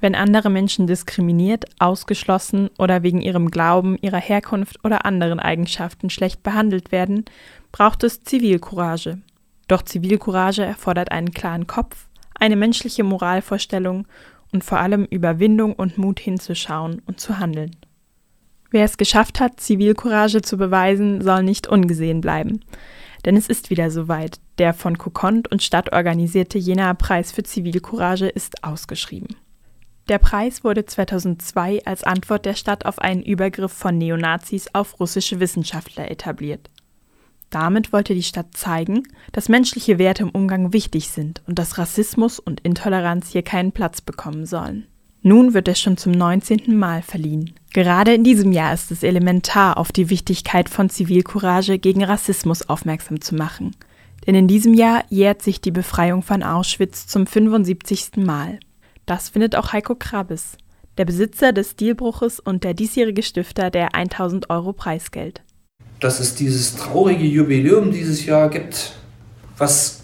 Wenn 0.00 0.14
andere 0.14 0.48
Menschen 0.48 0.86
diskriminiert, 0.86 1.64
ausgeschlossen 1.80 2.70
oder 2.78 3.02
wegen 3.02 3.20
ihrem 3.20 3.50
Glauben, 3.50 3.98
ihrer 4.00 4.20
Herkunft 4.20 4.84
oder 4.84 5.04
anderen 5.04 5.40
Eigenschaften 5.40 6.08
schlecht 6.08 6.42
behandelt 6.42 6.92
werden, 6.92 7.24
braucht 7.72 8.04
es 8.04 8.22
Zivilcourage. 8.22 9.18
Doch 9.66 9.82
Zivilcourage 9.82 10.64
erfordert 10.64 11.10
einen 11.10 11.32
klaren 11.32 11.66
Kopf, 11.66 12.06
eine 12.38 12.56
menschliche 12.56 13.02
Moralvorstellung 13.02 14.06
und 14.52 14.62
vor 14.62 14.78
allem 14.78 15.04
Überwindung 15.04 15.74
und 15.74 15.98
Mut 15.98 16.20
hinzuschauen 16.20 17.02
und 17.04 17.18
zu 17.18 17.38
handeln. 17.38 17.74
Wer 18.70 18.84
es 18.84 18.98
geschafft 18.98 19.40
hat, 19.40 19.60
Zivilcourage 19.60 20.42
zu 20.42 20.56
beweisen, 20.56 21.22
soll 21.22 21.42
nicht 21.42 21.66
ungesehen 21.66 22.20
bleiben. 22.20 22.60
Denn 23.24 23.36
es 23.36 23.48
ist 23.48 23.70
wieder 23.70 23.90
soweit. 23.90 24.38
Der 24.58 24.74
von 24.74 24.96
Kokont 24.96 25.50
und 25.50 25.62
Stadt 25.62 25.92
organisierte 25.92 26.58
Jenaer 26.58 26.94
Preis 26.94 27.32
für 27.32 27.42
Zivilcourage 27.42 28.28
ist 28.28 28.62
ausgeschrieben. 28.62 29.36
Der 30.08 30.18
Preis 30.18 30.64
wurde 30.64 30.86
2002 30.86 31.84
als 31.84 32.02
Antwort 32.02 32.46
der 32.46 32.54
Stadt 32.54 32.86
auf 32.86 32.98
einen 32.98 33.22
Übergriff 33.22 33.72
von 33.72 33.98
Neonazis 33.98 34.68
auf 34.72 34.98
russische 35.00 35.38
Wissenschaftler 35.38 36.10
etabliert. 36.10 36.70
Damit 37.50 37.92
wollte 37.92 38.14
die 38.14 38.22
Stadt 38.22 38.56
zeigen, 38.56 39.02
dass 39.32 39.50
menschliche 39.50 39.98
Werte 39.98 40.22
im 40.22 40.30
Umgang 40.30 40.72
wichtig 40.72 41.10
sind 41.10 41.42
und 41.46 41.58
dass 41.58 41.76
Rassismus 41.76 42.38
und 42.38 42.60
Intoleranz 42.60 43.30
hier 43.30 43.42
keinen 43.42 43.72
Platz 43.72 44.00
bekommen 44.00 44.46
sollen. 44.46 44.86
Nun 45.22 45.52
wird 45.52 45.68
es 45.68 45.80
schon 45.80 45.96
zum 45.98 46.12
19. 46.12 46.78
Mal 46.78 47.02
verliehen. 47.02 47.54
Gerade 47.74 48.14
in 48.14 48.24
diesem 48.24 48.52
Jahr 48.52 48.72
ist 48.72 48.90
es 48.90 49.02
elementar, 49.02 49.76
auf 49.76 49.92
die 49.92 50.08
Wichtigkeit 50.08 50.70
von 50.70 50.88
Zivilcourage 50.88 51.78
gegen 51.78 52.04
Rassismus 52.04 52.68
aufmerksam 52.68 53.20
zu 53.20 53.34
machen. 53.34 53.76
Denn 54.26 54.34
in 54.34 54.48
diesem 54.48 54.74
Jahr 54.74 55.04
jährt 55.10 55.42
sich 55.42 55.60
die 55.60 55.70
Befreiung 55.70 56.22
von 56.22 56.42
Auschwitz 56.42 57.06
zum 57.06 57.26
75. 57.26 58.16
Mal. 58.16 58.58
Das 59.08 59.30
findet 59.30 59.56
auch 59.56 59.72
Heiko 59.72 59.94
Krabes, 59.94 60.58
der 60.98 61.06
Besitzer 61.06 61.54
des 61.54 61.70
Stilbruches 61.70 62.40
und 62.40 62.62
der 62.62 62.74
diesjährige 62.74 63.22
Stifter 63.22 63.70
der 63.70 63.94
1000 63.94 64.50
Euro 64.50 64.74
Preisgeld. 64.74 65.40
Dass 65.98 66.20
es 66.20 66.34
dieses 66.34 66.76
traurige 66.76 67.24
Jubiläum 67.24 67.90
dieses 67.90 68.26
Jahr 68.26 68.50
gibt, 68.50 68.92
was 69.56 70.02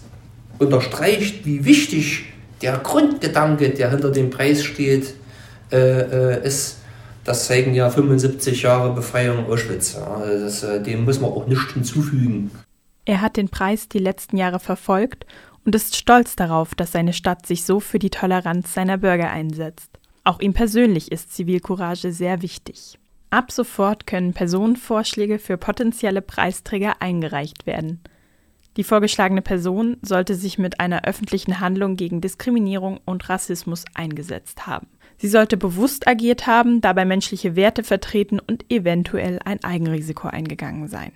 unterstreicht, 0.57 1.45
wie 1.45 1.65
wichtig 1.65 2.33
der 2.63 2.79
Grundgedanke, 2.79 3.69
der 3.69 3.91
hinter 3.91 4.09
dem 4.09 4.31
Preis 4.31 4.63
steht, 4.63 5.13
äh, 5.71 5.77
äh, 5.77 6.43
ist, 6.47 6.77
das 7.25 7.45
zeigen 7.45 7.75
ja 7.75 7.91
75 7.91 8.63
Jahre 8.63 8.95
Befreiung 8.95 9.45
Auschwitz. 9.45 9.93
Ja. 9.93 10.15
Also 10.15 10.45
das, 10.45 10.63
äh, 10.63 10.81
dem 10.81 11.05
muss 11.05 11.21
man 11.21 11.29
auch 11.29 11.45
nichts 11.45 11.73
hinzufügen. 11.73 12.49
Er 13.05 13.21
hat 13.21 13.37
den 13.37 13.49
Preis 13.49 13.87
die 13.87 13.99
letzten 13.99 14.37
Jahre 14.37 14.59
verfolgt 14.59 15.27
und 15.65 15.75
ist 15.75 15.95
stolz 15.95 16.35
darauf, 16.35 16.75
dass 16.75 16.91
seine 16.91 17.13
Stadt 17.13 17.45
sich 17.45 17.65
so 17.65 17.79
für 17.79 17.99
die 17.99 18.11
Toleranz 18.11 18.73
seiner 18.73 18.97
Bürger 18.97 19.31
einsetzt. 19.31 19.89
Auch 20.23 20.39
ihm 20.39 20.53
persönlich 20.53 21.11
ist 21.11 21.33
Zivilcourage 21.33 22.11
sehr 22.11 22.41
wichtig. 22.41 22.97
Ab 23.31 23.51
sofort 23.51 24.07
können 24.07 24.33
Personenvorschläge 24.33 25.39
für 25.39 25.57
potenzielle 25.57 26.21
Preisträger 26.21 27.01
eingereicht 27.01 27.65
werden. 27.65 27.99
Die 28.77 28.83
vorgeschlagene 28.83 29.41
Person 29.41 29.97
sollte 30.01 30.35
sich 30.35 30.57
mit 30.57 30.79
einer 30.79 31.05
öffentlichen 31.05 31.59
Handlung 31.59 31.95
gegen 31.95 32.21
Diskriminierung 32.21 32.99
und 33.05 33.27
Rassismus 33.29 33.85
eingesetzt 33.93 34.67
haben. 34.67 34.87
Sie 35.17 35.29
sollte 35.29 35.55
bewusst 35.55 36.07
agiert 36.07 36.45
haben, 36.45 36.81
dabei 36.81 37.05
menschliche 37.05 37.55
Werte 37.55 37.83
vertreten 37.83 38.39
und 38.39 38.69
eventuell 38.69 39.39
ein 39.45 39.63
Eigenrisiko 39.63 40.27
eingegangen 40.27 40.87
sein. 40.87 41.13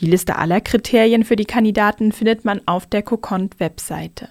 Die 0.00 0.06
Liste 0.06 0.36
aller 0.36 0.60
Kriterien 0.60 1.24
für 1.24 1.34
die 1.34 1.44
Kandidaten 1.44 2.12
findet 2.12 2.44
man 2.44 2.60
auf 2.66 2.86
der 2.86 3.02
Kokont-Webseite. 3.02 4.28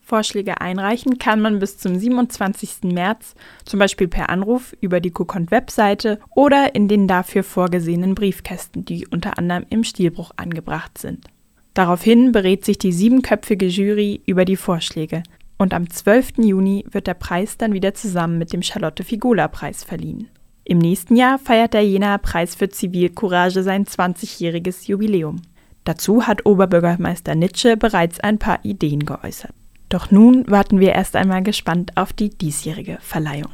Vorschläge 0.00 0.60
einreichen 0.60 1.16
kann 1.16 1.40
man 1.40 1.60
bis 1.60 1.78
zum 1.78 1.98
27. 1.98 2.92
März, 2.92 3.34
zum 3.64 3.78
Beispiel 3.78 4.08
per 4.08 4.28
Anruf 4.28 4.76
über 4.82 5.00
die 5.00 5.10
Kokont-Webseite 5.10 6.18
oder 6.34 6.74
in 6.74 6.88
den 6.88 7.08
dafür 7.08 7.42
vorgesehenen 7.42 8.14
Briefkästen, 8.14 8.84
die 8.84 9.06
unter 9.06 9.38
anderem 9.38 9.64
im 9.70 9.84
Stilbruch 9.84 10.32
angebracht 10.36 10.98
sind. 10.98 11.26
Daraufhin 11.72 12.32
berät 12.32 12.66
sich 12.66 12.76
die 12.76 12.92
siebenköpfige 12.92 13.66
Jury 13.66 14.20
über 14.26 14.44
die 14.44 14.56
Vorschläge 14.56 15.22
und 15.56 15.72
am 15.72 15.88
12. 15.88 16.38
Juni 16.38 16.84
wird 16.90 17.06
der 17.06 17.14
Preis 17.14 17.56
dann 17.56 17.72
wieder 17.72 17.94
zusammen 17.94 18.36
mit 18.36 18.52
dem 18.52 18.62
Charlotte 18.62 19.04
Figula 19.04 19.48
Preis 19.48 19.84
verliehen. 19.84 20.28
Im 20.64 20.78
nächsten 20.78 21.16
Jahr 21.16 21.38
feiert 21.38 21.74
der 21.74 21.84
Jenaer 21.84 22.18
Preis 22.18 22.54
für 22.54 22.68
Zivilcourage 22.68 23.62
sein 23.62 23.84
20-jähriges 23.84 24.86
Jubiläum. 24.86 25.42
Dazu 25.84 26.26
hat 26.26 26.46
Oberbürgermeister 26.46 27.34
Nitsche 27.34 27.76
bereits 27.76 28.20
ein 28.20 28.38
paar 28.38 28.64
Ideen 28.64 29.04
geäußert. 29.04 29.52
Doch 29.88 30.10
nun 30.10 30.48
warten 30.48 30.80
wir 30.80 30.92
erst 30.92 31.16
einmal 31.16 31.42
gespannt 31.42 31.96
auf 31.96 32.12
die 32.12 32.30
diesjährige 32.30 32.98
Verleihung. 33.00 33.50